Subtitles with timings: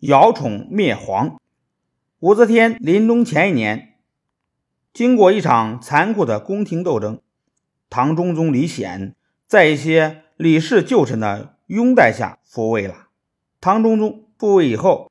[0.00, 1.38] 姚崇灭黄。
[2.18, 3.94] 武则天临终前一年，
[4.92, 7.20] 经过一场残酷的宫廷斗争，
[7.88, 9.14] 唐中宗李显
[9.46, 13.08] 在一些李氏旧臣的拥戴下复位了。
[13.60, 15.10] 唐中宗复位以后，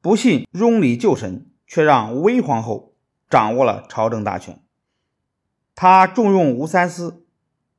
[0.00, 2.94] 不信拥李旧臣，却让韦皇后
[3.30, 4.60] 掌握了朝政大权。
[5.74, 7.24] 他重用吴三思，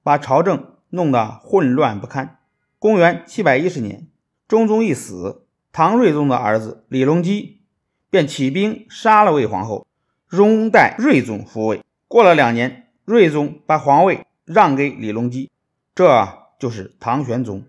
[0.04, 2.40] 把朝政弄得混乱不堪。
[2.78, 4.08] 公元七百一十年，
[4.48, 5.46] 中宗一死。
[5.72, 7.62] 唐睿宗的儿子李隆基
[8.10, 9.86] 便起兵杀了魏皇后，
[10.32, 11.84] 拥戴睿宗复位。
[12.08, 15.52] 过了两年，睿宗把皇位让给李隆基，
[15.94, 16.28] 这
[16.60, 17.64] 就是唐玄宗。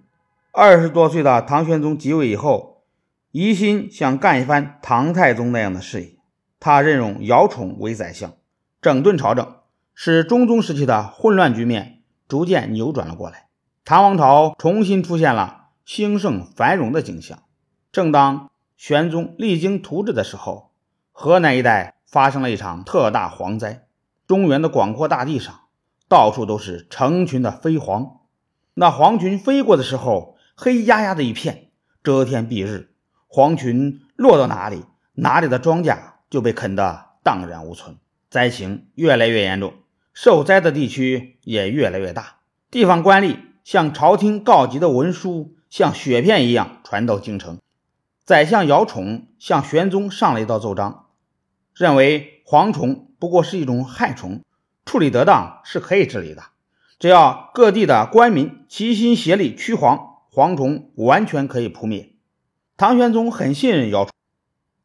[0.52, 2.82] 二十多岁的唐玄宗即位以后，
[3.32, 6.16] 一心想干一番唐太宗那样的事业。
[6.58, 8.32] 他任用姚崇为宰相，
[8.82, 9.56] 整顿朝政，
[9.94, 13.48] 使中宗时期的混乱局面逐渐扭转了过来。
[13.84, 17.38] 唐王朝重新出现了兴盛繁荣的景象。
[17.92, 20.70] 正当玄宗励精图治的时候，
[21.10, 23.86] 河南一带发生了一场特大蝗灾。
[24.28, 25.62] 中原的广阔大地上，
[26.08, 28.18] 到处都是成群的飞蝗。
[28.74, 31.70] 那蝗群飞过的时候，黑压压的一片，
[32.04, 32.94] 遮天蔽日。
[33.28, 35.98] 蝗群落到哪里，哪里的庄稼
[36.30, 37.96] 就被啃得荡然无存。
[38.30, 39.74] 灾情越来越严重，
[40.12, 42.36] 受灾的地区也越来越大。
[42.70, 47.58] 地方官吏向朝廷告急的文书，像雪片一样传到京城。
[48.30, 51.06] 宰相姚崇向玄宗上了一道奏章，
[51.74, 54.44] 认为蝗虫不过是一种害虫，
[54.86, 56.44] 处理得当是可以治理的。
[57.00, 59.98] 只要各地的官民齐心协力驱蝗，
[60.32, 62.12] 蝗虫完全可以扑灭。
[62.76, 64.12] 唐玄宗很信任姚崇，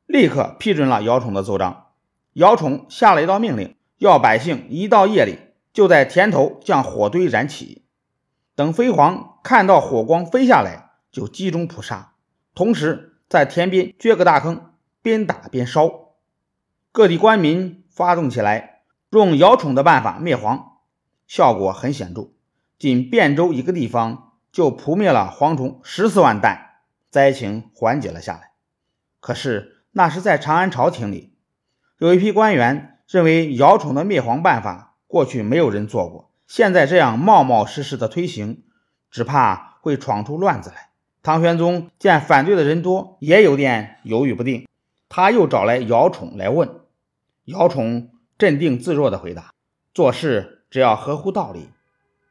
[0.07, 1.89] 立刻批准了姚崇的奏章。
[2.33, 5.37] 姚崇下了一道命令，要百姓一到夜里
[5.71, 7.83] 就在田头将火堆燃起，
[8.55, 12.13] 等飞蝗看到火光飞下来，就集中扑杀，
[12.55, 13.11] 同时。
[13.27, 16.15] 在田边掘个大坑，边打边烧。
[16.91, 20.63] 各地官民发动起来，用姚崇的办法灭蝗，
[21.27, 22.31] 效果很显著。
[22.77, 28.51] 仅汴州一个地方就扑灭了蝗虫十四万担，灾情缓解了下来。
[29.19, 31.35] 可是那是在长安朝廷里，
[31.97, 38.63] 有一批官员认为姚崇的灭蝗办法过去没有人做过，现在这样冒冒失失的推行，
[39.09, 40.89] 只怕会闯出乱子来。
[41.25, 44.67] 唐玄宗见反对的人多，也有点犹豫不定。
[45.09, 46.81] 他又找来姚崇来问，
[47.45, 49.51] 姚崇镇定自若地回答
[49.91, 51.69] ：“做事只要合乎道理，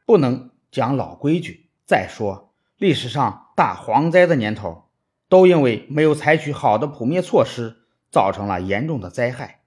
[0.06, 1.66] 不能讲老规矩。
[1.84, 4.84] 再说，历史上大蝗灾的年头，
[5.28, 7.78] 都因为没有采取好的扑灭措施，
[8.12, 9.62] 造成了严重的灾害。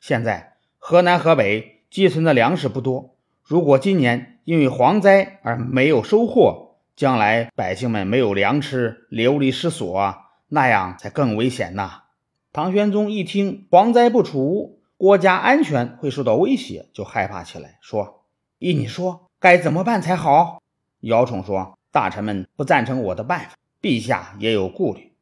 [0.00, 6.63] 现在河南、河北积存的粮食不多，如果今年因为蝗灾而没有收获，
[6.96, 10.14] 将来百姓们没有粮吃，流离失所，
[10.48, 12.04] 那样才更危险呐！
[12.52, 18.26] 唐玄宗一听蝗灾不除，国家安全会受到威胁，就害怕起来，说
[18.60, 20.62] ：“依你说，该怎么办才好？”
[21.02, 25.14] 姚崇说：“大臣们不赞成我的办法，陛下也有顾虑。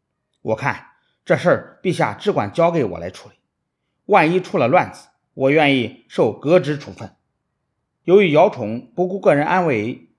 [0.43, 0.89] 我看
[1.25, 3.37] 这事儿，陛下只管交给我来处理。
[4.05, 7.17] 万一出了乱子，我愿意受革职处分。”
[8.05, 10.11] 由于姚崇不顾个人安危。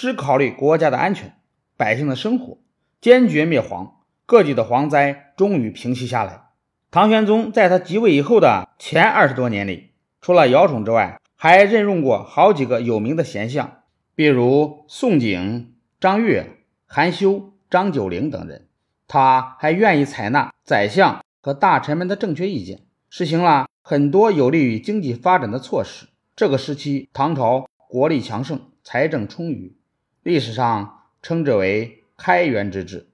[0.00, 1.34] 只考虑国家的安全、
[1.76, 2.56] 百姓的生活，
[3.02, 3.90] 坚决灭蝗，
[4.24, 6.44] 各地的蝗灾终于平息下来。
[6.90, 9.90] 唐玄宗在他即位以后的前二十多年里，
[10.22, 13.82] 除了姚崇之外，还任用过好几个有名的贤相，
[14.14, 15.66] 比如宋璟、
[16.00, 16.46] 张悦、
[16.86, 18.68] 韩休、张九龄等人。
[19.06, 26.06] 他还愿意采纳宰相和大臣们的正确意见，实行了很多有利于经济发展的措施。
[26.34, 29.76] 这个时期，唐朝国力强盛，财政充裕。
[30.22, 33.09] 历史上称之为开元之治。